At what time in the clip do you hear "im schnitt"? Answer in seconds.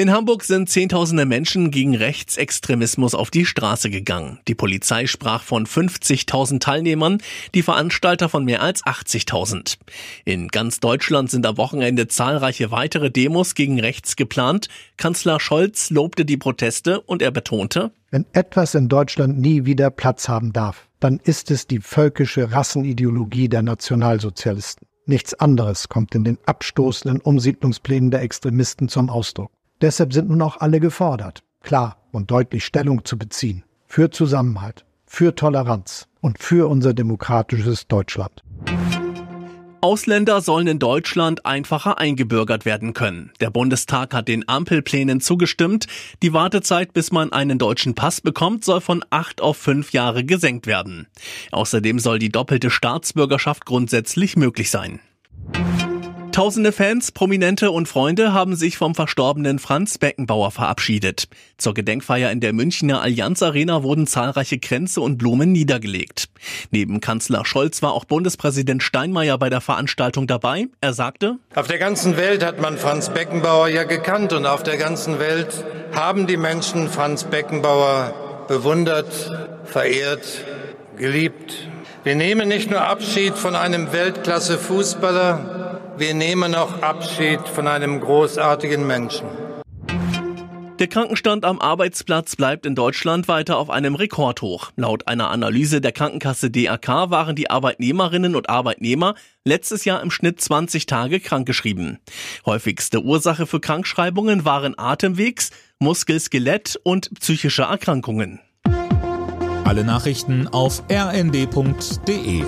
100.02-100.40